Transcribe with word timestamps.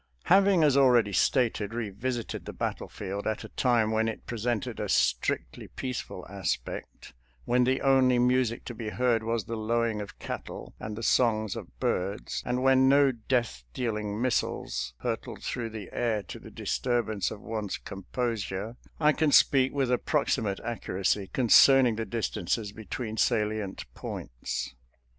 Having, 0.23 0.63
as 0.63 0.75
already 0.75 1.13
stated, 1.13 1.75
revisited 1.75 2.45
the 2.45 2.53
battle 2.53 2.87
field 2.89 3.27
at 3.27 3.43
a 3.43 3.49
time 3.49 3.91
when 3.91 4.07
it 4.07 4.25
presented 4.25 4.79
a 4.79 4.89
strictly 4.89 5.67
peace 5.67 5.99
ful 6.01 6.25
aspect— 6.27 7.13
when 7.45 7.65
the 7.65 7.81
only 7.81 8.17
music 8.17 8.65
to 8.65 8.73
be 8.73 8.89
heard 8.89 9.21
was 9.21 9.45
the 9.45 9.55
lowing 9.55 10.01
of 10.01 10.17
cattle 10.17 10.73
and 10.79 10.95
the 10.97 11.03
songs 11.03 11.55
of 11.55 11.79
birds, 11.79 12.41
and 12.47 12.63
when 12.63 12.89
no 12.89 13.11
death 13.11 13.63
dealing 13.75 14.19
missiles 14.19 14.95
hurtled 15.01 15.43
through 15.43 15.69
the 15.69 15.87
air 15.93 16.23
to 16.23 16.39
the 16.39 16.49
disturbance 16.49 17.29
of 17.29 17.39
one's 17.39 17.77
com 17.77 18.07
posure— 18.11 18.77
I 18.99 19.11
can 19.11 19.31
speak 19.31 19.71
with 19.71 19.91
approximate 19.91 20.59
accuracy 20.61 21.27
concerning 21.31 21.95
the 21.97 22.05
distances 22.05 22.71
between 22.71 23.17
salient 23.17 23.85
points. 23.93 24.73